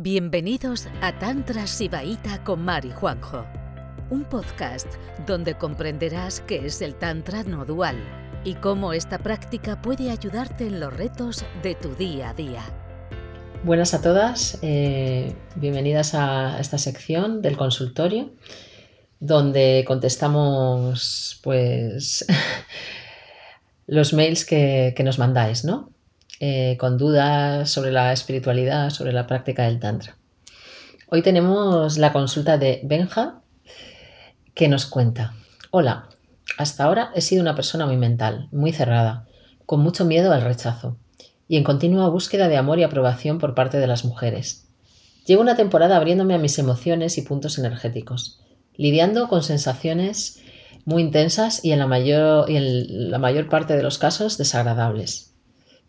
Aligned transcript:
Bienvenidos 0.00 0.86
a 1.02 1.18
Tantra 1.18 1.66
Sibaíta 1.66 2.44
con 2.44 2.64
Mari 2.64 2.92
Juanjo, 2.92 3.44
un 4.10 4.22
podcast 4.22 4.86
donde 5.26 5.58
comprenderás 5.58 6.40
qué 6.42 6.64
es 6.64 6.80
el 6.82 6.94
Tantra 6.94 7.42
no 7.42 7.64
dual 7.64 7.96
y 8.44 8.54
cómo 8.54 8.92
esta 8.92 9.18
práctica 9.18 9.82
puede 9.82 10.12
ayudarte 10.12 10.68
en 10.68 10.78
los 10.78 10.96
retos 10.96 11.44
de 11.64 11.74
tu 11.74 11.96
día 11.96 12.30
a 12.30 12.34
día. 12.34 12.62
Buenas 13.64 13.92
a 13.92 14.00
todas, 14.00 14.60
eh, 14.62 15.34
bienvenidas 15.56 16.14
a 16.14 16.60
esta 16.60 16.78
sección 16.78 17.42
del 17.42 17.56
consultorio 17.56 18.30
donde 19.18 19.84
contestamos 19.84 21.40
pues 21.42 22.24
los 23.88 24.12
mails 24.12 24.44
que, 24.44 24.94
que 24.96 25.02
nos 25.02 25.18
mandáis, 25.18 25.64
¿no? 25.64 25.90
Eh, 26.40 26.76
con 26.78 26.98
dudas 26.98 27.68
sobre 27.68 27.90
la 27.90 28.12
espiritualidad, 28.12 28.90
sobre 28.90 29.12
la 29.12 29.26
práctica 29.26 29.64
del 29.64 29.80
Tantra. 29.80 30.16
Hoy 31.08 31.20
tenemos 31.22 31.98
la 31.98 32.12
consulta 32.12 32.58
de 32.58 32.80
Benja 32.84 33.40
que 34.54 34.68
nos 34.68 34.86
cuenta, 34.86 35.34
hola, 35.72 36.08
hasta 36.56 36.84
ahora 36.84 37.10
he 37.16 37.22
sido 37.22 37.42
una 37.42 37.56
persona 37.56 37.86
muy 37.86 37.96
mental, 37.96 38.48
muy 38.52 38.72
cerrada, 38.72 39.26
con 39.66 39.80
mucho 39.80 40.04
miedo 40.04 40.32
al 40.32 40.42
rechazo 40.42 40.96
y 41.48 41.56
en 41.56 41.64
continua 41.64 42.08
búsqueda 42.08 42.46
de 42.46 42.56
amor 42.56 42.78
y 42.78 42.84
aprobación 42.84 43.38
por 43.38 43.56
parte 43.56 43.78
de 43.78 43.88
las 43.88 44.04
mujeres. 44.04 44.68
Llevo 45.26 45.42
una 45.42 45.56
temporada 45.56 45.96
abriéndome 45.96 46.34
a 46.34 46.38
mis 46.38 46.56
emociones 46.60 47.18
y 47.18 47.22
puntos 47.22 47.58
energéticos, 47.58 48.40
lidiando 48.76 49.28
con 49.28 49.42
sensaciones 49.42 50.40
muy 50.84 51.02
intensas 51.02 51.62
mayor, 51.88 52.48
y 52.48 52.56
en 52.56 53.10
la 53.10 53.18
mayor 53.18 53.48
parte 53.48 53.76
de 53.76 53.82
los 53.82 53.98
casos 53.98 54.38
desagradables. 54.38 55.27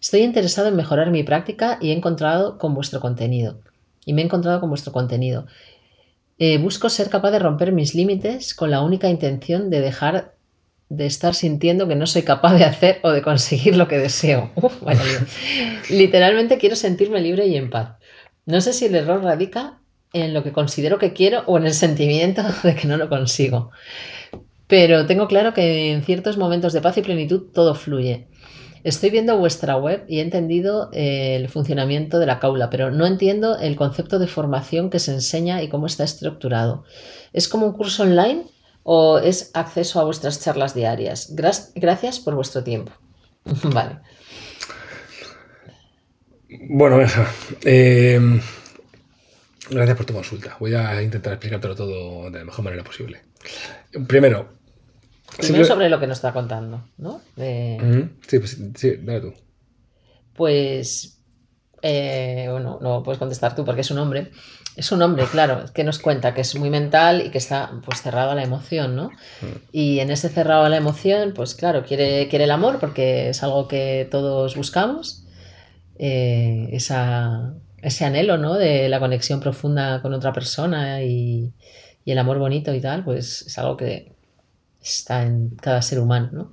Estoy 0.01 0.21
interesado 0.21 0.69
en 0.69 0.75
mejorar 0.75 1.11
mi 1.11 1.23
práctica 1.23 1.77
y 1.81 1.89
he 1.89 1.93
encontrado 1.93 2.57
con 2.57 2.73
vuestro 2.73 2.99
contenido. 2.99 3.59
Y 4.05 4.13
me 4.13 4.21
he 4.21 4.25
encontrado 4.25 4.59
con 4.59 4.69
vuestro 4.69 4.93
contenido. 4.93 5.45
Eh, 6.37 6.57
busco 6.57 6.89
ser 6.89 7.09
capaz 7.09 7.31
de 7.31 7.39
romper 7.39 7.73
mis 7.73 7.93
límites 7.95 8.53
con 8.53 8.71
la 8.71 8.81
única 8.81 9.09
intención 9.09 9.69
de 9.69 9.81
dejar 9.81 10.35
de 10.87 11.05
estar 11.05 11.35
sintiendo 11.35 11.87
que 11.87 11.95
no 11.95 12.07
soy 12.07 12.23
capaz 12.23 12.55
de 12.55 12.63
hacer 12.63 12.99
o 13.03 13.11
de 13.11 13.21
conseguir 13.21 13.75
lo 13.75 13.87
que 13.87 13.99
deseo. 13.99 14.51
Literalmente 15.89 16.57
quiero 16.57 16.75
sentirme 16.75 17.21
libre 17.21 17.45
y 17.47 17.57
en 17.57 17.69
paz. 17.69 17.97
No 18.45 18.61
sé 18.61 18.73
si 18.73 18.85
el 18.85 18.95
error 18.95 19.21
radica 19.21 19.79
en 20.13 20.33
lo 20.33 20.43
que 20.43 20.53
considero 20.53 20.97
que 20.97 21.13
quiero 21.13 21.43
o 21.45 21.57
en 21.57 21.65
el 21.65 21.73
sentimiento 21.73 22.41
de 22.63 22.73
que 22.73 22.87
no 22.87 22.97
lo 22.97 23.09
consigo. 23.09 23.71
Pero 24.67 25.05
tengo 25.05 25.27
claro 25.27 25.53
que 25.53 25.91
en 25.91 26.03
ciertos 26.03 26.37
momentos 26.37 26.73
de 26.73 26.81
paz 26.81 26.97
y 26.97 27.01
plenitud 27.01 27.51
todo 27.53 27.75
fluye. 27.75 28.28
Estoy 28.83 29.09
viendo 29.09 29.37
vuestra 29.37 29.77
web 29.77 30.05
y 30.07 30.19
he 30.19 30.21
entendido 30.21 30.89
eh, 30.93 31.35
el 31.35 31.49
funcionamiento 31.49 32.19
de 32.19 32.25
la 32.25 32.39
caula, 32.39 32.69
pero 32.69 32.91
no 32.91 33.05
entiendo 33.05 33.57
el 33.57 33.75
concepto 33.75 34.19
de 34.19 34.27
formación 34.27 34.89
que 34.89 34.99
se 34.99 35.11
enseña 35.11 35.61
y 35.61 35.69
cómo 35.69 35.85
está 35.87 36.03
estructurado. 36.03 36.83
¿Es 37.33 37.47
como 37.47 37.65
un 37.65 37.73
curso 37.73 38.03
online 38.03 38.45
o 38.83 39.19
es 39.19 39.51
acceso 39.53 39.99
a 39.99 40.05
vuestras 40.05 40.41
charlas 40.43 40.73
diarias? 40.73 41.33
gracias 41.75 42.19
por 42.19 42.35
vuestro 42.35 42.63
tiempo. 42.63 42.91
vale. 43.63 43.99
Bueno, 46.69 46.99
eh, 47.63 48.41
gracias 49.69 49.97
por 49.97 50.05
tu 50.05 50.13
consulta. 50.13 50.57
Voy 50.59 50.73
a 50.73 51.01
intentar 51.01 51.33
explicártelo 51.33 51.75
todo 51.75 52.31
de 52.31 52.39
la 52.39 52.45
mejor 52.45 52.65
manera 52.65 52.83
posible. 52.83 53.21
Primero, 54.07 54.59
Primero 55.37 55.65
sobre 55.65 55.89
lo 55.89 55.99
que 55.99 56.07
nos 56.07 56.17
está 56.17 56.33
contando, 56.33 56.83
¿no? 56.97 57.21
Sí, 57.35 58.39
pues 58.39 58.57
sí, 58.75 58.95
dale 58.97 59.21
tú. 59.21 59.33
Pues, 60.33 61.19
eh, 61.81 62.47
bueno, 62.49 62.79
no 62.81 63.03
puedes 63.03 63.19
contestar 63.19 63.55
tú 63.55 63.65
porque 63.65 63.81
es 63.81 63.91
un 63.91 63.99
hombre. 63.99 64.31
Es 64.75 64.91
un 64.91 65.01
hombre, 65.01 65.25
claro, 65.31 65.65
que 65.73 65.83
nos 65.83 65.99
cuenta 65.99 66.33
que 66.33 66.41
es 66.41 66.55
muy 66.55 66.69
mental 66.69 67.25
y 67.25 67.29
que 67.29 67.37
está 67.37 67.71
pues 67.85 68.01
cerrado 68.01 68.31
a 68.31 68.35
la 68.35 68.43
emoción, 68.43 68.95
¿no? 68.95 69.11
Y 69.71 69.99
en 69.99 70.11
ese 70.11 70.29
cerrado 70.29 70.63
a 70.63 70.69
la 70.69 70.77
emoción, 70.77 71.33
pues 71.35 71.55
claro, 71.55 71.83
quiere, 71.83 72.27
quiere 72.29 72.45
el 72.45 72.51
amor 72.51 72.79
porque 72.79 73.29
es 73.29 73.43
algo 73.43 73.67
que 73.67 74.07
todos 74.09 74.55
buscamos. 74.55 75.25
Eh, 75.97 76.69
esa, 76.71 77.53
ese 77.81 78.05
anhelo, 78.05 78.37
¿no? 78.37 78.55
De 78.55 78.87
la 78.87 78.99
conexión 78.99 79.41
profunda 79.41 80.01
con 80.01 80.13
otra 80.13 80.31
persona 80.31 81.03
y, 81.03 81.53
y 82.05 82.11
el 82.11 82.17
amor 82.17 82.39
bonito 82.39 82.73
y 82.73 82.79
tal, 82.79 83.03
pues 83.03 83.41
es 83.41 83.57
algo 83.57 83.75
que 83.75 84.13
está 84.81 85.23
en 85.23 85.49
cada 85.61 85.81
ser 85.81 85.99
humano, 85.99 86.29
¿no? 86.31 86.51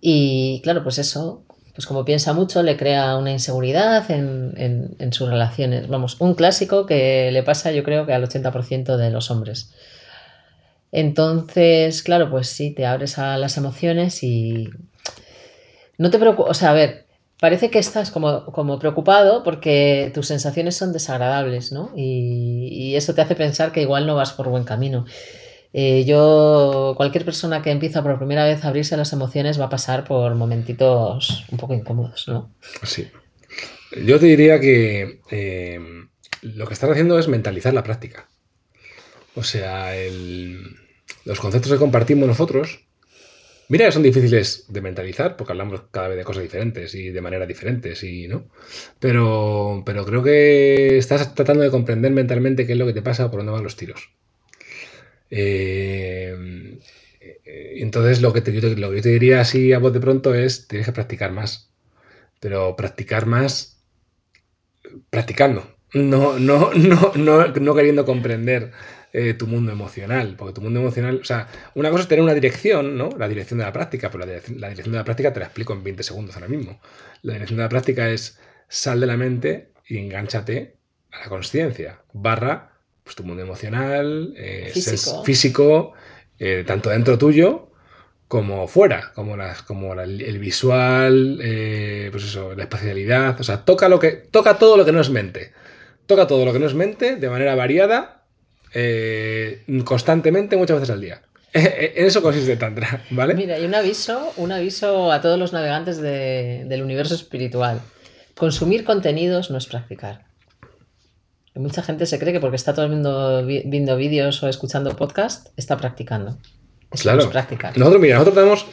Y 0.00 0.60
claro, 0.62 0.82
pues 0.82 0.98
eso, 0.98 1.44
pues 1.74 1.86
como 1.86 2.04
piensa 2.04 2.32
mucho, 2.32 2.62
le 2.62 2.76
crea 2.76 3.16
una 3.16 3.30
inseguridad 3.30 4.10
en, 4.10 4.96
en, 4.98 5.12
sus 5.12 5.28
relaciones. 5.28 5.88
Vamos, 5.88 6.20
un 6.20 6.34
clásico 6.34 6.86
que 6.86 7.30
le 7.32 7.42
pasa 7.42 7.70
yo 7.72 7.84
creo 7.84 8.04
que 8.04 8.12
al 8.12 8.28
80% 8.28 8.96
de 8.96 9.10
los 9.10 9.30
hombres. 9.30 9.72
Entonces, 10.90 12.02
claro, 12.02 12.30
pues 12.30 12.48
sí, 12.48 12.74
te 12.74 12.84
abres 12.84 13.18
a 13.18 13.38
las 13.38 13.56
emociones 13.56 14.22
y 14.22 14.68
no 15.98 16.10
te 16.10 16.18
preocupes, 16.18 16.50
o 16.50 16.54
sea, 16.54 16.70
a 16.70 16.74
ver, 16.74 17.06
parece 17.40 17.70
que 17.70 17.78
estás 17.78 18.10
como, 18.10 18.44
como 18.46 18.78
preocupado 18.78 19.42
porque 19.42 20.10
tus 20.12 20.26
sensaciones 20.26 20.76
son 20.76 20.92
desagradables, 20.92 21.72
¿no? 21.72 21.90
Y, 21.96 22.68
y, 22.70 22.96
eso 22.96 23.14
te 23.14 23.22
hace 23.22 23.34
pensar 23.36 23.72
que 23.72 23.82
igual 23.82 24.06
no 24.06 24.16
vas 24.16 24.32
por 24.32 24.48
buen 24.48 24.64
camino. 24.64 25.06
Eh, 25.74 26.04
yo, 26.04 26.94
cualquier 26.96 27.24
persona 27.24 27.62
que 27.62 27.70
empieza 27.70 28.02
por 28.02 28.18
primera 28.18 28.44
vez 28.44 28.64
a 28.64 28.68
abrirse 28.68 28.94
a 28.94 28.98
las 28.98 29.12
emociones 29.12 29.58
va 29.58 29.66
a 29.66 29.70
pasar 29.70 30.04
por 30.04 30.34
momentitos 30.34 31.44
un 31.50 31.58
poco 31.58 31.72
incómodos, 31.72 32.28
¿no? 32.28 32.54
Sí. 32.82 33.08
Yo 34.04 34.18
te 34.18 34.26
diría 34.26 34.60
que 34.60 35.20
eh, 35.30 35.80
lo 36.42 36.66
que 36.66 36.74
estás 36.74 36.90
haciendo 36.90 37.18
es 37.18 37.28
mentalizar 37.28 37.72
la 37.72 37.82
práctica. 37.82 38.28
O 39.34 39.42
sea, 39.42 39.92
los 41.24 41.40
conceptos 41.40 41.72
que 41.72 41.78
compartimos 41.78 42.28
nosotros, 42.28 42.80
mira 43.68 43.90
son 43.90 44.02
difíciles 44.02 44.66
de 44.68 44.82
mentalizar 44.82 45.36
porque 45.36 45.52
hablamos 45.52 45.84
cada 45.90 46.08
vez 46.08 46.18
de 46.18 46.24
cosas 46.24 46.42
diferentes 46.42 46.94
y 46.94 47.08
de 47.08 47.20
maneras 47.22 47.48
diferentes, 47.48 48.02
y, 48.02 48.28
¿no? 48.28 48.44
Pero, 49.00 49.82
pero 49.86 50.04
creo 50.04 50.22
que 50.22 50.98
estás 50.98 51.34
tratando 51.34 51.62
de 51.62 51.70
comprender 51.70 52.12
mentalmente 52.12 52.66
qué 52.66 52.72
es 52.72 52.78
lo 52.78 52.86
que 52.86 52.92
te 52.92 53.02
pasa 53.02 53.26
o 53.26 53.30
por 53.30 53.40
dónde 53.40 53.52
van 53.52 53.64
los 53.64 53.76
tiros. 53.76 54.10
Eh, 55.34 56.78
entonces, 57.76 58.20
lo 58.20 58.32
que, 58.32 58.42
te, 58.42 58.52
lo 58.76 58.94
yo 58.94 59.02
te 59.02 59.08
diría 59.08 59.40
así 59.40 59.72
a 59.72 59.78
voz 59.78 59.92
de 59.92 60.00
pronto 60.00 60.34
es, 60.34 60.68
tienes 60.68 60.86
que 60.86 60.92
practicar 60.92 61.32
más. 61.32 61.72
Pero 62.40 62.76
practicar 62.76 63.26
más 63.26 63.82
practicando. 65.10 65.76
No, 65.94 66.38
no, 66.38 66.72
no, 66.74 67.12
no, 67.14 67.74
queriendo 67.74 68.04
comprender 68.04 68.72
eh, 69.12 69.34
tu 69.34 69.46
mundo 69.46 69.72
emocional. 69.72 70.34
Porque 70.36 70.54
tu 70.54 70.60
mundo 70.60 70.80
emocional, 70.80 71.20
o 71.22 71.24
sea, 71.24 71.48
una 71.74 71.90
cosa 71.90 72.02
es 72.02 72.08
tener 72.08 72.22
una 72.22 72.34
dirección, 72.34 72.96
¿no? 72.98 73.10
La 73.18 73.28
dirección 73.28 73.58
de 73.58 73.64
la 73.64 73.72
práctica, 73.72 74.10
pero 74.10 74.20
la 74.20 74.26
dirección, 74.26 74.60
la 74.60 74.68
dirección 74.68 74.92
de 74.92 74.98
la 74.98 75.04
práctica 75.04 75.32
te 75.32 75.40
la 75.40 75.46
explico 75.46 75.72
en 75.72 75.82
20 75.82 76.02
segundos 76.02 76.34
ahora 76.36 76.48
mismo. 76.48 76.80
La 77.22 77.34
dirección 77.34 77.56
de 77.56 77.62
la 77.64 77.68
práctica 77.70 78.10
es 78.10 78.38
sal 78.68 79.00
de 79.00 79.06
la 79.06 79.16
mente 79.16 79.72
y 79.86 79.98
engánchate 79.98 80.76
a 81.10 81.20
la 81.20 81.28
conciencia. 81.28 82.02
Barra 82.12 82.71
pues, 83.04 83.16
tu 83.16 83.24
mundo 83.24 83.42
emocional, 83.42 84.34
eh, 84.36 84.72
físico, 85.24 85.92
eh, 86.38 86.64
tanto 86.66 86.90
dentro 86.90 87.18
tuyo 87.18 87.68
como 88.28 88.66
fuera, 88.66 89.12
como, 89.14 89.36
las, 89.36 89.62
como 89.62 89.92
el 89.92 90.38
visual, 90.38 91.38
eh, 91.42 92.08
pues 92.10 92.24
eso, 92.24 92.54
la 92.54 92.62
espacialidad, 92.62 93.38
o 93.38 93.44
sea, 93.44 93.64
toca, 93.66 93.90
lo 93.90 93.98
que, 93.98 94.12
toca 94.12 94.58
todo 94.58 94.78
lo 94.78 94.86
que 94.86 94.92
no 94.92 95.02
es 95.02 95.10
mente. 95.10 95.52
Toca 96.06 96.26
todo 96.26 96.46
lo 96.46 96.52
que 96.52 96.58
no 96.58 96.66
es 96.66 96.74
mente 96.74 97.16
de 97.16 97.28
manera 97.28 97.54
variada, 97.54 98.24
constantemente, 99.84 100.56
muchas 100.56 100.80
veces 100.80 100.94
al 100.94 101.00
día. 101.00 101.22
En 101.52 102.06
eso 102.06 102.22
consiste 102.22 102.56
Tantra, 102.56 103.04
¿vale? 103.10 103.34
Mira, 103.34 103.58
y 103.58 103.66
un 103.66 103.74
aviso, 103.74 104.32
un 104.38 104.50
aviso 104.50 105.12
a 105.12 105.20
todos 105.20 105.38
los 105.38 105.52
navegantes 105.52 106.00
del 106.00 106.82
universo 106.82 107.14
espiritual. 107.14 107.82
Consumir 108.34 108.84
contenidos 108.84 109.50
no 109.50 109.58
es 109.58 109.66
practicar. 109.66 110.31
Mucha 111.54 111.82
gente 111.82 112.06
se 112.06 112.18
cree 112.18 112.32
que 112.32 112.40
porque 112.40 112.56
está 112.56 112.72
todo 112.72 112.86
el 112.86 112.92
mundo 112.92 113.44
viendo 113.44 113.96
vídeos 113.96 114.42
o 114.42 114.48
escuchando 114.48 114.96
podcast, 114.96 115.48
está 115.56 115.76
practicando. 115.76 116.38
claro. 116.90 117.20
Nosotros, 117.78 118.00
mira, 118.00 118.14
nosotros 118.14 118.34
tenemos. 118.34 118.66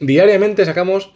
Diariamente 0.00 0.64
sacamos 0.64 1.12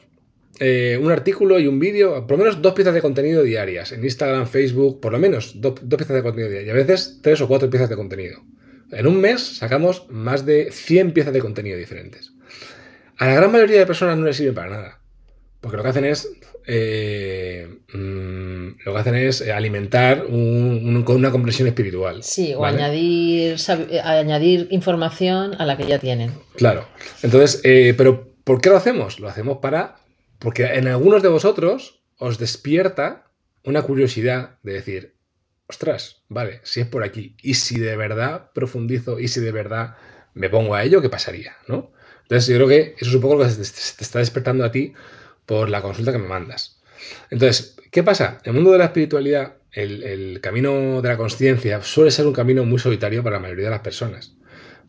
eh, 0.58 0.98
un 1.00 1.12
artículo 1.12 1.60
y 1.60 1.66
un 1.66 1.78
vídeo, 1.78 2.26
por 2.26 2.38
lo 2.38 2.44
menos 2.44 2.62
dos 2.62 2.72
piezas 2.74 2.94
de 2.94 3.02
contenido 3.02 3.42
diarias. 3.42 3.92
En 3.92 4.02
Instagram, 4.02 4.46
Facebook, 4.46 5.00
por 5.00 5.12
lo 5.12 5.18
menos 5.18 5.60
dos, 5.60 5.74
piezas 5.80 6.16
de 6.16 6.22
contenido 6.22 6.50
diarias. 6.50 6.68
Y 6.68 6.70
a 6.70 6.84
veces 6.84 7.18
tres 7.22 7.40
o 7.40 7.48
cuatro 7.48 7.70
piezas 7.70 7.88
de 7.88 7.96
contenido. 7.96 8.42
En 8.90 9.06
un 9.06 9.20
mes 9.20 9.58
sacamos 9.58 10.06
más 10.08 10.46
de 10.46 10.70
100 10.70 11.12
piezas 11.12 11.32
de 11.32 11.40
contenido 11.40 11.76
diferentes. 11.76 12.32
A 13.18 13.26
la 13.26 13.34
gran 13.34 13.50
mayoría 13.50 13.78
de 13.78 13.86
personas 13.86 14.16
no 14.16 14.26
les 14.26 14.36
sirve 14.36 14.52
para 14.52 14.70
nada. 14.70 15.00
Porque 15.66 15.78
lo 15.78 15.82
que 15.82 15.88
hacen 15.88 16.04
es 16.04 16.30
eh, 16.64 17.80
mm, 17.92 18.84
lo 18.84 18.92
que 18.92 18.98
hacen 19.00 19.16
es 19.16 19.42
alimentar 19.48 20.22
con 20.24 21.16
una 21.16 21.30
comprensión 21.32 21.66
espiritual. 21.66 22.22
Sí, 22.22 22.54
o 22.54 22.64
añadir, 22.64 23.56
eh, 23.90 24.00
añadir 24.00 24.68
información 24.70 25.60
a 25.60 25.66
la 25.66 25.76
que 25.76 25.88
ya 25.88 25.98
tienen. 25.98 26.30
Claro. 26.54 26.86
Entonces, 27.24 27.60
eh, 27.64 27.94
pero 27.98 28.32
¿por 28.44 28.60
qué 28.60 28.68
lo 28.68 28.76
hacemos? 28.76 29.18
Lo 29.18 29.28
hacemos 29.28 29.58
para. 29.58 29.96
Porque 30.38 30.66
en 30.66 30.86
algunos 30.86 31.20
de 31.24 31.30
vosotros 31.30 32.04
os 32.16 32.38
despierta 32.38 33.26
una 33.64 33.82
curiosidad 33.82 34.58
de 34.62 34.72
decir, 34.74 35.16
ostras, 35.66 36.22
vale, 36.28 36.60
si 36.62 36.80
es 36.80 36.86
por 36.86 37.02
aquí, 37.02 37.34
y 37.42 37.54
si 37.54 37.80
de 37.80 37.96
verdad 37.96 38.52
profundizo, 38.54 39.18
y 39.18 39.26
si 39.26 39.40
de 39.40 39.50
verdad 39.50 39.96
me 40.32 40.48
pongo 40.48 40.76
a 40.76 40.84
ello, 40.84 41.02
¿qué 41.02 41.08
pasaría? 41.08 41.56
¿no? 41.66 41.90
Entonces 42.22 42.46
yo 42.46 42.54
creo 42.54 42.68
que 42.68 42.94
eso 42.98 43.10
es 43.10 43.14
un 43.14 43.20
poco 43.20 43.34
lo 43.34 43.48
que 43.48 43.52
te 43.52 43.62
está 43.62 44.20
despertando 44.20 44.64
a 44.64 44.70
ti 44.70 44.92
por 45.46 45.70
la 45.70 45.82
consulta 45.82 46.12
que 46.12 46.19
me 46.19 46.28
mandas. 46.28 46.81
Entonces, 47.31 47.76
¿qué 47.90 48.02
pasa? 48.02 48.38
El 48.44 48.52
mundo 48.52 48.72
de 48.72 48.78
la 48.78 48.87
espiritualidad, 48.87 49.54
el, 49.72 50.40
camino 50.40 51.00
de 51.02 51.08
la 51.08 51.16
conciencia 51.16 51.82
suele 51.82 52.10
ser 52.10 52.26
un 52.26 52.32
camino 52.32 52.64
muy 52.64 52.78
solitario 52.78 53.22
para 53.22 53.37
la 53.37 53.43
mayoría 53.43 53.66
de 53.66 53.70
las 53.70 53.81
personas. 53.81 54.34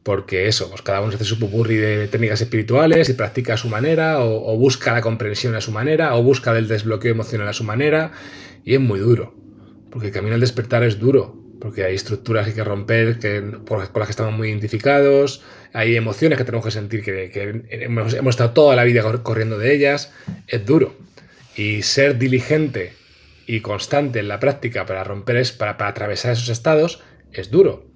Porque 0.04 0.48
eso, 0.48 0.70
pues 0.70 0.82
cada 0.82 1.02
uno 1.02 1.14
hace 1.14 1.26
su 1.26 1.38
pupurri 1.38 1.76
de 1.76 2.08
técnicas 2.08 2.42
espirituales 2.42 3.10
y 3.10 3.14
practica 3.14 3.56
a 3.56 3.58
su 3.58 3.68
manera, 3.68 4.20
o, 4.24 4.54
o 4.54 4.58
busca 4.58 4.94
la 4.94 5.02
comprensión 5.02 5.56
a 5.56 5.62
su 5.62 5.72
manera, 5.72 6.16
o 6.16 6.24
busca 6.24 6.58
el 6.58 6.68
desbloqueo 6.68 7.12
emocional 7.12 7.48
a 7.48 7.54
su 7.54 7.66
manera, 7.66 8.14
y 8.64 8.76
es 8.76 8.80
muy 8.80 9.00
duro. 9.00 9.36
Porque 9.92 10.08
el 10.08 10.14
camino 10.14 10.36
al 10.36 10.42
despertar 10.42 10.84
es 10.84 11.00
duro, 11.00 11.47
porque 11.60 11.84
hay 11.84 11.96
estructuras 11.96 12.46
que 12.46 12.52
hay 12.52 12.56
que 12.56 12.64
romper 12.64 13.20
que, 13.20 13.42
con 13.68 13.80
las 13.80 13.90
que 13.90 14.12
estamos 14.12 14.34
muy 14.34 14.50
identificados, 14.50 15.44
hay 15.74 15.96
emociones 15.96 16.38
que 16.38 16.46
tenemos 16.46 16.66
que 16.66 16.72
sentir 16.72 17.04
que, 17.04 17.66
hemos, 17.70 18.14
estado 18.14 18.52
toda 18.52 18.76
la 18.76 18.84
vida 18.84 19.04
corriendo 19.24 19.58
de 19.58 19.74
ellas, 19.74 20.14
es 20.48 20.66
duro. 20.66 20.96
Y 21.56 21.82
ser 21.82 22.18
diligente 22.18 22.94
y 23.48 23.62
constante 23.62 24.20
en 24.20 24.28
la 24.28 24.40
práctica 24.40 24.86
para 24.86 25.04
romper, 25.04 25.38
es, 25.38 25.52
para, 25.52 25.78
para 25.78 25.92
atravesar 25.92 26.34
esos 26.34 26.50
estados, 26.50 27.02
es 27.32 27.50
duro. 27.50 27.92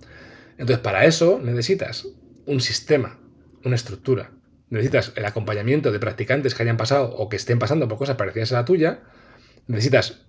Entonces, 0.57 0.79
para 0.79 1.05
eso 1.05 1.39
necesitas 1.43 2.07
un 2.45 2.61
sistema, 2.61 3.19
una 3.63 3.75
estructura. 3.75 4.31
Necesitas 4.69 5.11
el 5.15 5.25
acompañamiento 5.25 5.91
de 5.91 5.99
practicantes 5.99 6.55
que 6.55 6.63
hayan 6.63 6.77
pasado 6.77 7.13
o 7.15 7.29
que 7.29 7.35
estén 7.35 7.59
pasando 7.59 7.87
por 7.87 7.97
cosas 7.97 8.15
parecidas 8.15 8.53
a 8.53 8.55
la 8.55 8.65
tuya. 8.65 9.01
Necesitas 9.67 10.25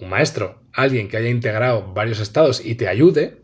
un 0.00 0.10
maestro, 0.10 0.62
alguien 0.72 1.08
que 1.08 1.16
haya 1.16 1.28
integrado 1.28 1.92
varios 1.92 2.20
estados 2.20 2.64
y 2.64 2.74
te 2.74 2.88
ayude, 2.88 3.42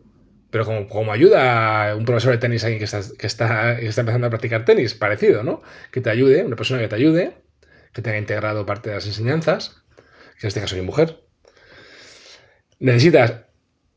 pero 0.49 0.65
como, 0.65 0.87
como 0.87 1.11
ayuda 1.11 1.91
a 1.91 1.95
un 1.95 2.05
profesor 2.05 2.31
de 2.31 2.37
tenis, 2.37 2.63
alguien 2.63 2.79
que 2.79 2.85
está, 2.85 3.01
que, 3.17 3.27
está, 3.27 3.79
está 3.79 4.01
empezando 4.01 4.27
a 4.27 4.29
practicar 4.29 4.65
tenis, 4.65 4.93
parecido, 4.93 5.43
¿no? 5.43 5.61
Que 5.91 6.01
te 6.01 6.09
ayude, 6.09 6.43
una 6.43 6.55
persona 6.55 6.81
que 6.81 6.87
te 6.87 6.95
ayude, 6.95 7.37
que 7.93 8.01
tenga 8.01 8.17
integrado 8.17 8.65
parte 8.65 8.89
de 8.89 8.95
las 8.95 9.05
enseñanzas, 9.05 9.83
que 10.39 10.45
en 10.45 10.47
este 10.47 10.61
caso 10.61 10.75
mi 10.75 10.81
mujer. 10.81 11.23
Necesitas 12.79 13.41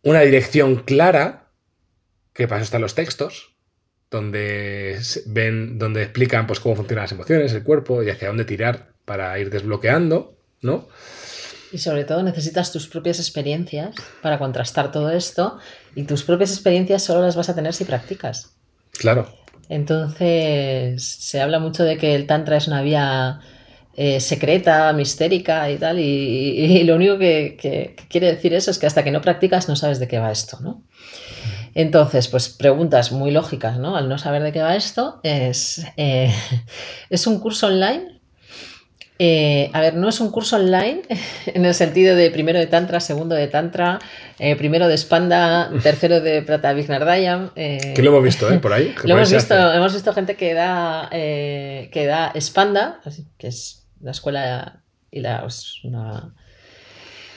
una 0.03 0.21
dirección 0.21 0.77
clara, 0.77 1.51
que 2.33 2.49
para 2.49 2.61
eso 2.61 2.65
están 2.65 2.81
los 2.81 2.95
textos, 2.95 3.57
donde 4.11 4.99
ven, 5.27 5.79
donde 5.79 6.03
explican 6.03 6.47
pues, 6.47 6.61
cómo 6.61 6.77
funcionan 6.77 7.05
las 7.05 7.13
emociones, 7.13 7.53
el 7.53 7.63
cuerpo 7.63 8.03
y 8.03 8.11
hacia 8.11 8.29
dónde 8.29 8.45
tirar 8.45 8.93
para 9.05 9.39
ir 9.39 9.51
desbloqueando, 9.51 10.37
¿no? 10.63 10.89
Y 11.73 11.79
sobre 11.79 12.05
todo 12.05 12.23
necesitas 12.23 12.73
tus 12.73 12.89
propias 12.89 13.19
experiencias 13.21 13.95
para 14.23 14.39
contrastar 14.39 14.91
todo 14.91 15.11
esto 15.11 15.59
y 15.95 16.03
tus 16.05 16.25
propias 16.25 16.51
experiencias 16.51 17.03
solo 17.03 17.23
las 17.23 17.37
vas 17.37 17.49
a 17.49 17.55
tener 17.55 17.73
si 17.75 17.85
practicas. 17.85 18.57
Claro. 18.93 19.29
Entonces, 19.69 21.05
se 21.05 21.41
habla 21.41 21.61
mucho 21.61 21.85
de 21.85 21.97
que 21.97 22.17
el 22.17 22.27
Tantra 22.27 22.57
es 22.57 22.67
una 22.67 22.83
vía 22.83 23.41
eh, 23.97 24.21
secreta, 24.21 24.93
mistérica 24.93 25.71
y 25.71 25.77
tal, 25.77 25.99
y, 25.99 26.83
lo 26.85 26.97
único 26.97 27.19
que, 27.19 27.95
quiere 28.09 28.29
decir 28.29 28.55
eso 28.55 28.71
es 28.71 28.79
que 28.79 28.87
hasta 28.87 29.05
que 29.05 29.11
no 29.11 29.21
practicas 29.21 29.69
no 29.69 29.77
sabes 29.77 30.01
de 30.01 30.09
qué 30.09 30.19
va 30.19 30.33
esto, 30.33 30.59
¿no? 30.61 30.85
Entonces, 31.75 32.27
pues 32.29 32.49
preguntas 32.49 33.13
muy 33.13 33.31
lógicas, 33.31 33.79
¿no? 33.79 33.97
Al 33.97 34.09
no 34.09 34.19
saber 34.19 34.43
de 34.43 34.53
qué 34.53 34.61
va 34.61 34.75
esto, 34.75 35.21
es, 35.23 35.87
eh, 35.97 36.33
¿es 37.11 37.27
un 37.27 37.39
curso 37.41 37.69
online 37.69 38.20
eh, 39.23 39.71
a 39.75 39.83
ver, 39.83 39.97
no 39.97 40.09
es 40.09 40.19
un 40.21 40.31
curso 40.31 40.57
online 40.57 41.03
en 41.47 41.67
el 41.67 41.75
sentido 41.75 42.17
de 42.17 42.31
primero 42.31 42.59
de 42.59 42.67
Tantra, 42.67 43.01
segundo 43.01 43.35
de 43.35 43.49
Tantra, 43.49 43.99
eh, 44.39 44.57
primero 44.57 44.89
de 44.89 44.97
Spanda, 44.97 45.71
tercero 45.83 46.23
de 46.23 46.41
Prata 46.41 46.73
Vignardayam. 46.73 47.51
Eh, 47.55 47.93
que 47.95 48.03
lo 48.03 48.13
hemos 48.13 48.25
visto, 48.25 48.51
¿eh? 48.51 48.59
Por 48.59 48.73
ahí. 48.73 48.95
Lo 49.05 49.15
hemos 49.15 49.31
visto, 49.31 49.55
hemos 49.75 49.93
visto 49.93 50.15
gente 50.15 50.37
que 50.37 50.55
da, 50.55 51.11
que 51.11 52.07
da 52.09 52.33
Spanda, 52.41 53.03
que 53.37 53.49
es 53.49 53.87
la 54.01 54.13
escuela 54.13 54.85
y 55.11 55.21
la, 55.21 55.47
una, 55.85 56.33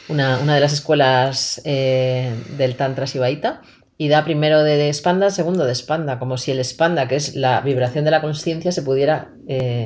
una, 0.08 0.56
de 0.56 0.60
las 0.62 0.72
escuelas 0.72 1.62
del 1.66 2.76
Tantra 2.78 3.08
Sibaita 3.08 3.62
y 3.98 4.08
da 4.08 4.24
primero 4.24 4.64
de, 4.64 4.94
Spanda, 4.94 5.32
segundo 5.32 5.66
de 5.66 5.76
Spanda, 5.76 6.18
como 6.18 6.38
si 6.38 6.52
el 6.52 6.64
Spanda, 6.64 7.10
que 7.10 7.18
es 7.18 7.36
la 7.36 7.60
vibración 7.60 8.06
de 8.06 8.12
la 8.12 8.22
conciencia, 8.22 8.72
se 8.72 8.84
pudiera 8.84 9.34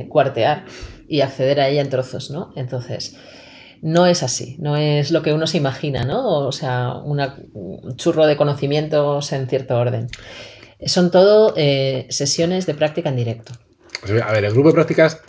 cuartear 0.10 0.66
y 1.08 1.22
acceder 1.22 1.60
a 1.60 1.70
ella 1.70 1.82
en 1.82 1.90
trozos, 1.90 2.30
¿no? 2.32 2.54
Entonces, 2.56 3.16
no 3.82 4.06
es 4.08 4.24
así, 4.24 4.56
no 4.60 4.76
es 4.76 5.12
lo 5.12 5.22
que 5.22 5.34
uno 5.34 5.48
se 5.48 5.58
imagina, 5.58 6.04
¿no? 6.04 6.48
O 6.48 6.52
sea, 6.52 6.96
un 6.96 7.96
churro 7.96 8.26
de 8.26 8.38
conocimientos 8.38 9.32
en 9.34 9.48
cierto 9.48 9.78
orden. 9.78 10.08
Son 10.86 11.12
todo 11.12 11.54
eh, 11.58 12.08
sesiones 12.10 12.66
de 12.66 12.74
práctica 12.74 13.10
en 13.10 13.16
directo. 13.16 13.54
Pues, 14.02 14.22
a 14.22 14.32
ver, 14.32 14.46
el 14.46 14.52
grupo 14.52 14.70
de 14.70 14.76
prácticas 14.76 15.22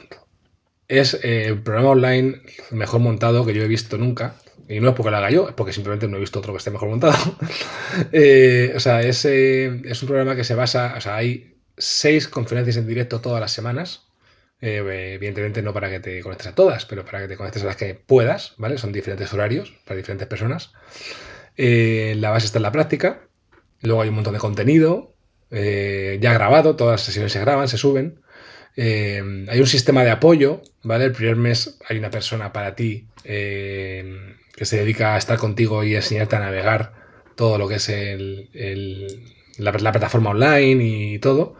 es 0.88 1.14
eh, 1.22 1.46
el 1.46 1.62
programa 1.62 1.90
online 1.90 2.42
mejor 2.70 3.00
montado 3.00 3.44
que 3.44 3.54
yo 3.54 3.62
he 3.62 3.68
visto 3.68 3.96
nunca. 3.98 4.34
Y 4.68 4.80
no 4.80 4.90
es 4.90 4.94
porque 4.94 5.10
lo 5.10 5.16
haga 5.16 5.30
yo, 5.30 5.48
es 5.48 5.54
porque 5.54 5.72
simplemente 5.72 6.08
no 6.08 6.18
he 6.18 6.20
visto 6.20 6.40
otro 6.40 6.52
que 6.52 6.58
esté 6.58 6.70
mejor 6.70 6.88
montado. 6.90 7.14
Eh, 8.12 8.72
o 8.76 8.80
sea, 8.80 9.00
es, 9.00 9.24
es 9.24 10.02
un 10.02 10.06
programa 10.06 10.36
que 10.36 10.44
se 10.44 10.54
basa, 10.54 10.94
o 10.96 11.00
sea, 11.00 11.16
hay 11.16 11.56
seis 11.78 12.28
conferencias 12.28 12.76
en 12.76 12.86
directo 12.86 13.20
todas 13.20 13.40
las 13.40 13.50
semanas 13.50 14.07
eh, 14.60 15.12
evidentemente 15.14 15.62
no 15.62 15.72
para 15.72 15.88
que 15.88 16.00
te 16.00 16.20
conectes 16.20 16.48
a 16.48 16.54
todas, 16.54 16.84
pero 16.84 17.04
para 17.04 17.20
que 17.20 17.28
te 17.28 17.36
conectes 17.36 17.62
a 17.62 17.66
las 17.66 17.76
que 17.76 17.94
puedas, 17.94 18.54
¿vale? 18.58 18.78
Son 18.78 18.92
diferentes 18.92 19.32
horarios 19.32 19.72
para 19.84 19.96
diferentes 19.96 20.26
personas. 20.26 20.72
Eh, 21.56 22.14
la 22.18 22.30
base 22.30 22.46
está 22.46 22.58
en 22.58 22.64
la 22.64 22.72
práctica. 22.72 23.28
Luego 23.82 24.02
hay 24.02 24.08
un 24.08 24.16
montón 24.16 24.34
de 24.34 24.40
contenido 24.40 25.14
eh, 25.50 26.18
ya 26.20 26.34
grabado, 26.34 26.76
todas 26.76 26.94
las 26.94 27.02
sesiones 27.02 27.32
se 27.32 27.40
graban, 27.40 27.68
se 27.68 27.78
suben. 27.78 28.20
hay 28.76 29.60
un 29.60 29.66
sistema 29.66 30.04
de 30.04 30.10
apoyo, 30.10 30.62
¿vale? 30.82 31.04
El 31.06 31.12
primer 31.12 31.36
mes 31.36 31.78
hay 31.88 31.98
una 31.98 32.10
persona 32.10 32.52
para 32.52 32.74
ti 32.74 33.06
que 33.22 34.64
se 34.64 34.76
dedica 34.78 35.14
a 35.14 35.18
estar 35.18 35.38
contigo 35.38 35.84
y 35.84 35.94
enseñarte 35.94 36.36
a 36.36 36.40
navegar 36.40 36.94
todo 37.36 37.58
lo 37.58 37.68
que 37.68 37.76
es 37.76 37.88
la 39.58 39.72
plataforma 39.72 40.30
online 40.30 40.84
y 40.84 41.18
todo. 41.18 41.56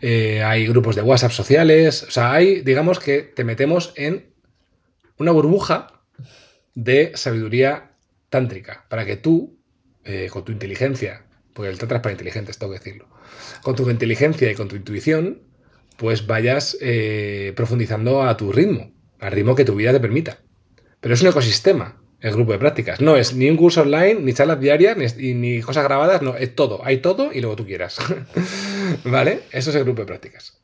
Eh, 0.00 0.42
hay 0.42 0.66
grupos 0.66 0.94
de 0.96 1.02
WhatsApp 1.02 1.32
sociales, 1.32 2.02
o 2.02 2.10
sea, 2.10 2.32
hay, 2.32 2.60
digamos 2.60 2.98
que 2.98 3.22
te 3.22 3.44
metemos 3.44 3.92
en 3.96 4.34
una 5.18 5.32
burbuja 5.32 6.02
de 6.74 7.12
sabiduría 7.14 7.92
tántrica, 8.28 8.84
para 8.88 9.06
que 9.06 9.16
tú, 9.16 9.58
eh, 10.04 10.28
con 10.30 10.44
tu 10.44 10.52
inteligencia, 10.52 11.24
porque 11.54 11.70
el 11.70 11.78
tantra 11.78 11.98
es 11.98 12.02
para 12.02 12.12
inteligentes, 12.12 12.58
tengo 12.58 12.72
que 12.72 12.78
decirlo, 12.78 13.08
con 13.62 13.74
tu 13.74 13.88
inteligencia 13.88 14.50
y 14.50 14.54
con 14.54 14.68
tu 14.68 14.76
intuición, 14.76 15.40
pues 15.96 16.26
vayas 16.26 16.76
eh, 16.82 17.54
profundizando 17.56 18.22
a 18.22 18.36
tu 18.36 18.52
ritmo, 18.52 18.92
al 19.18 19.32
ritmo 19.32 19.54
que 19.54 19.64
tu 19.64 19.74
vida 19.74 19.92
te 19.92 20.00
permita. 20.00 20.40
Pero 21.00 21.14
es 21.14 21.22
un 21.22 21.28
ecosistema, 21.28 22.02
el 22.20 22.32
grupo 22.32 22.52
de 22.52 22.58
prácticas. 22.58 23.00
No 23.00 23.16
es 23.16 23.34
ni 23.34 23.48
un 23.48 23.56
curso 23.56 23.82
online, 23.82 24.16
ni 24.16 24.32
charlas 24.32 24.60
diarias, 24.60 24.96
ni, 24.96 25.34
ni 25.34 25.60
cosas 25.60 25.84
grabadas, 25.84 26.22
no, 26.22 26.36
es 26.36 26.54
todo. 26.54 26.80
Hay 26.84 26.98
todo 26.98 27.32
y 27.32 27.40
luego 27.40 27.56
tú 27.56 27.66
quieras. 27.66 27.98
¿Vale? 29.04 29.42
Eso 29.52 29.70
es 29.70 29.76
el 29.76 29.84
grupo 29.84 30.02
de 30.02 30.06
prácticas. 30.06 30.54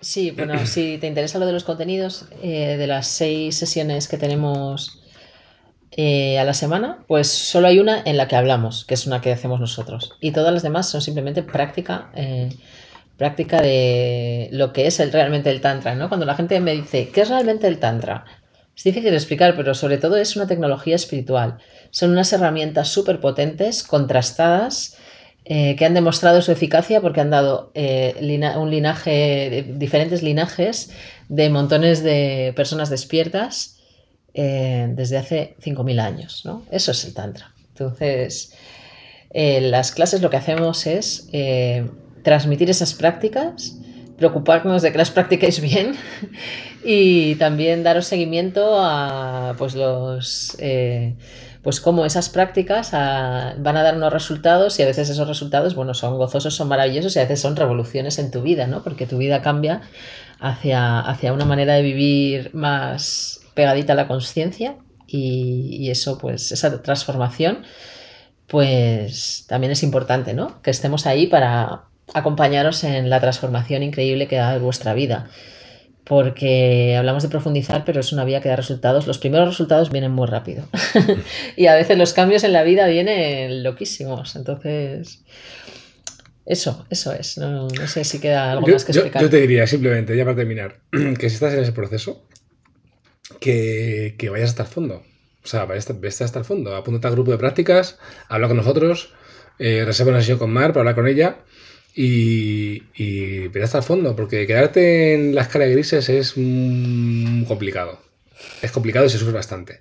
Sí, 0.00 0.30
bueno, 0.30 0.54
si 0.66 0.98
te 0.98 1.06
interesa 1.06 1.38
lo 1.38 1.46
de 1.46 1.52
los 1.52 1.64
contenidos, 1.64 2.26
eh, 2.42 2.76
de 2.76 2.86
las 2.86 3.06
seis 3.08 3.56
sesiones 3.56 4.08
que 4.08 4.16
tenemos 4.16 5.00
eh, 5.92 6.38
a 6.38 6.44
la 6.44 6.54
semana, 6.54 7.04
pues 7.06 7.28
solo 7.28 7.66
hay 7.66 7.78
una 7.78 8.02
en 8.04 8.16
la 8.16 8.28
que 8.28 8.36
hablamos, 8.36 8.84
que 8.84 8.94
es 8.94 9.06
una 9.06 9.20
que 9.20 9.32
hacemos 9.32 9.60
nosotros. 9.60 10.16
Y 10.20 10.32
todas 10.32 10.52
las 10.52 10.62
demás 10.62 10.88
son 10.88 11.02
simplemente 11.02 11.42
práctica, 11.42 12.10
eh, 12.14 12.48
práctica 13.16 13.60
de 13.60 14.48
lo 14.52 14.72
que 14.72 14.86
es 14.86 14.98
el, 15.00 15.12
realmente 15.12 15.50
el 15.50 15.60
Tantra, 15.60 15.94
¿no? 15.94 16.08
Cuando 16.08 16.26
la 16.26 16.36
gente 16.36 16.58
me 16.60 16.72
dice, 16.72 17.10
¿qué 17.10 17.22
es 17.22 17.28
realmente 17.28 17.66
el 17.66 17.78
Tantra? 17.78 18.24
Es 18.80 18.84
difícil 18.84 19.10
de 19.10 19.16
explicar, 19.16 19.56
pero 19.56 19.74
sobre 19.74 19.98
todo 19.98 20.16
es 20.16 20.36
una 20.36 20.46
tecnología 20.46 20.96
espiritual. 20.96 21.58
Son 21.90 22.12
unas 22.12 22.32
herramientas 22.32 22.88
súper 22.88 23.20
potentes, 23.20 23.82
contrastadas, 23.82 24.96
eh, 25.44 25.76
que 25.76 25.84
han 25.84 25.92
demostrado 25.92 26.40
su 26.40 26.50
eficacia 26.50 27.02
porque 27.02 27.20
han 27.20 27.28
dado 27.28 27.72
eh, 27.74 28.14
un 28.56 28.70
linaje, 28.70 29.66
diferentes 29.76 30.22
linajes 30.22 30.92
de 31.28 31.50
montones 31.50 32.02
de 32.02 32.54
personas 32.56 32.88
despiertas 32.88 33.76
eh, 34.32 34.88
desde 34.92 35.18
hace 35.18 35.56
5.000 35.62 36.00
años. 36.00 36.46
¿no? 36.46 36.64
Eso 36.70 36.92
es 36.92 37.04
el 37.04 37.12
Tantra. 37.12 37.52
Entonces, 37.68 38.54
las 39.34 39.92
clases 39.92 40.22
lo 40.22 40.30
que 40.30 40.38
hacemos 40.38 40.86
es 40.86 41.28
transmitir 42.22 42.70
esas 42.70 42.94
prácticas 42.94 43.76
preocuparnos 44.20 44.82
de 44.82 44.92
que 44.92 44.98
las 44.98 45.10
practiquéis 45.10 45.60
bien 45.60 45.96
y 46.84 47.34
también 47.36 47.82
daros 47.82 48.06
seguimiento 48.06 48.78
a 48.78 49.54
pues 49.56 49.74
los 49.74 50.56
eh, 50.60 51.16
pues 51.62 51.80
cómo 51.80 52.04
esas 52.04 52.28
prácticas 52.28 52.90
ah, 52.92 53.54
van 53.58 53.78
a 53.78 53.82
dar 53.82 53.96
unos 53.96 54.12
resultados 54.12 54.78
y 54.78 54.82
a 54.82 54.86
veces 54.86 55.08
esos 55.08 55.26
resultados 55.26 55.74
bueno 55.74 55.94
son 55.94 56.18
gozosos 56.18 56.54
son 56.54 56.68
maravillosos 56.68 57.16
y 57.16 57.18
a 57.18 57.22
veces 57.22 57.40
son 57.40 57.56
revoluciones 57.56 58.18
en 58.18 58.30
tu 58.30 58.42
vida 58.42 58.66
no 58.66 58.84
porque 58.84 59.06
tu 59.06 59.16
vida 59.16 59.40
cambia 59.40 59.80
hacia, 60.38 61.00
hacia 61.00 61.32
una 61.32 61.46
manera 61.46 61.74
de 61.74 61.82
vivir 61.82 62.50
más 62.54 63.40
pegadita 63.54 63.94
a 63.94 63.96
la 63.96 64.06
conciencia 64.06 64.76
y, 65.06 65.78
y, 65.80 65.90
eso 65.90 66.18
pues 66.18 66.52
esa 66.52 66.82
transformación 66.82 67.64
pues 68.46 69.44
también 69.48 69.70
es 69.70 69.84
importante, 69.84 70.34
¿no? 70.34 70.60
Que 70.62 70.70
estemos 70.70 71.06
ahí 71.06 71.28
para 71.28 71.89
acompañaros 72.14 72.84
en 72.84 73.10
la 73.10 73.20
transformación 73.20 73.82
increíble 73.82 74.28
que 74.28 74.36
da 74.36 74.58
vuestra 74.58 74.94
vida. 74.94 75.30
Porque 76.04 76.96
hablamos 76.96 77.22
de 77.22 77.28
profundizar, 77.28 77.84
pero 77.84 78.00
es 78.00 78.12
una 78.12 78.24
vía 78.24 78.40
que 78.40 78.48
da 78.48 78.56
resultados. 78.56 79.06
Los 79.06 79.18
primeros 79.18 79.48
resultados 79.48 79.90
vienen 79.90 80.10
muy 80.10 80.26
rápido. 80.26 80.64
y 81.56 81.66
a 81.66 81.74
veces 81.74 81.96
los 81.98 82.12
cambios 82.12 82.42
en 82.42 82.52
la 82.52 82.64
vida 82.64 82.86
vienen 82.88 83.62
loquísimos. 83.62 84.34
Entonces, 84.34 85.22
eso, 86.46 86.84
eso 86.90 87.12
es. 87.12 87.38
No, 87.38 87.68
sé 87.86 88.02
si 88.04 88.18
queda 88.18 88.50
algo 88.50 88.66
más 88.66 88.84
que 88.84 88.92
explicar. 88.92 89.22
Yo, 89.22 89.30
te 89.30 89.40
diría 89.40 89.66
simplemente, 89.66 90.16
ya 90.16 90.24
para 90.24 90.36
terminar, 90.36 90.80
que 91.18 91.28
si 91.28 91.34
estás 91.34 91.52
en 91.54 91.60
ese 91.60 91.72
proceso, 91.72 92.24
que, 93.38 94.16
vayas 94.32 94.50
hasta 94.50 94.64
el 94.64 94.68
fondo. 94.68 95.04
O 95.44 95.46
sea, 95.46 95.64
vayas 95.64 95.88
hasta, 96.20 96.38
el 96.40 96.44
fondo. 96.44 96.74
Apúntate 96.74 97.06
al 97.06 97.14
grupo 97.14 97.30
de 97.30 97.38
prácticas, 97.38 97.98
habla 98.28 98.48
con 98.48 98.56
nosotros, 98.56 99.14
eh, 99.60 99.84
reserva 99.84 100.10
una 100.10 100.20
sesión 100.20 100.38
con 100.38 100.50
Mar 100.50 100.72
para 100.72 100.80
hablar 100.80 100.94
con 100.96 101.06
ella 101.06 101.44
y, 101.94 102.82
y 102.94 103.50
hasta 103.62 103.78
el 103.78 103.84
fondo, 103.84 104.16
porque 104.16 104.46
quedarte 104.46 105.14
en 105.14 105.34
la 105.34 105.42
escala 105.42 105.66
de 105.66 105.72
grises 105.72 106.08
es 106.08 106.32
complicado. 107.48 108.00
Es 108.62 108.72
complicado 108.72 109.06
y 109.06 109.10
se 109.10 109.18
sufre 109.18 109.34
bastante. 109.34 109.80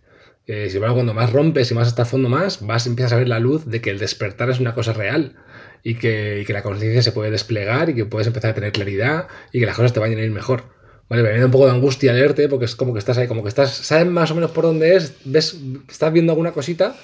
Eh, 0.51 0.67
sin 0.71 0.81
cuando 0.81 1.13
más 1.13 1.31
rompes 1.31 1.69
y 1.69 1.75
más 1.75 1.89
hasta 1.89 2.01
el 2.01 2.07
fondo 2.07 2.27
más, 2.27 2.65
vas 2.65 2.87
empiezas 2.87 3.13
a 3.13 3.17
ver 3.17 3.27
la 3.27 3.37
luz 3.37 3.67
de 3.67 3.81
que 3.81 3.91
el 3.91 3.99
despertar 3.99 4.49
es 4.49 4.59
una 4.59 4.73
cosa 4.73 4.93
real 4.93 5.35
y 5.83 5.93
que, 5.93 6.43
la 6.49 6.63
conciencia 6.63 7.03
se 7.03 7.11
puede 7.11 7.29
desplegar 7.29 7.91
y 7.91 7.93
que 7.93 8.05
puedes 8.05 8.25
empezar 8.25 8.49
a 8.49 8.53
tener 8.55 8.71
claridad 8.71 9.27
y 9.53 9.59
que 9.59 9.67
las 9.67 9.75
cosas 9.75 9.93
te 9.93 9.99
vayan 9.99 10.17
a 10.17 10.23
ir 10.23 10.31
mejor. 10.31 10.63
Vale, 11.07 11.21
me 11.21 11.37
da 11.37 11.45
un 11.45 11.51
poco 11.51 11.67
de 11.67 11.73
angustia 11.73 12.13
leerte 12.13 12.49
porque 12.49 12.65
es 12.65 12.75
como 12.75 12.93
que 12.93 12.99
estás 12.99 13.19
ahí, 13.19 13.27
como 13.27 13.43
que 13.43 13.49
estás, 13.49 13.69
sabes 13.69 14.07
más 14.07 14.31
o 14.31 14.35
menos 14.35 14.49
por 14.49 14.63
dónde 14.63 14.95
es, 14.95 15.13
ves, 15.23 15.55
estás 15.87 16.11
viendo 16.11 16.31
alguna 16.31 16.51
cosita, 16.51 16.95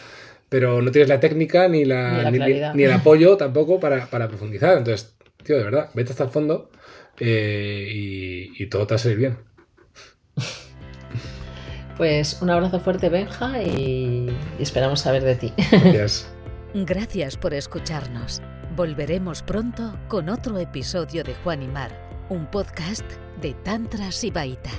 pero 0.55 0.81
no 0.81 0.89
tienes 0.89 1.09
la 1.09 1.19
técnica 1.19 1.67
ni, 1.67 1.83
la, 1.83 2.31
ni, 2.31 2.83
el 2.85 2.91
apoyo 2.93 3.35
tampoco 3.35 3.77
para, 3.77 4.07
profundizar. 4.07 4.77
Entonces, 4.77 5.13
tío, 5.43 5.57
de 5.57 5.65
verdad, 5.65 5.89
vete 5.93 6.11
hasta 6.11 6.23
el 6.23 6.29
fondo 6.29 6.71
eh, 7.19 7.89
y, 8.57 8.65
todo 8.67 8.87
te 8.87 8.93
va 8.93 8.95
a 8.95 8.99
salir 8.99 9.17
bien. 9.17 9.37
Pues 11.97 12.41
un 12.41 12.49
abrazo 12.51 12.79
fuerte, 12.79 13.09
Benja, 13.09 13.61
y, 13.61 14.29
y 14.57 14.63
esperamos 14.63 15.01
saber 15.01 15.23
de 15.23 15.35
ti. 15.35 15.53
Gracias. 15.71 16.33
Gracias 16.73 17.35
por 17.35 17.53
escucharnos. 17.53 18.41
Volveremos 18.77 19.43
pronto 19.43 19.99
con 20.07 20.29
otro 20.29 20.57
episodio 20.57 21.25
de 21.25 21.35
Juan 21.35 21.63
y 21.63 21.67
Mar, 21.67 21.91
un 22.29 22.49
podcast 22.49 23.05
de 23.41 23.55
Tantra 23.55 24.09
Sibaita. 24.09 24.71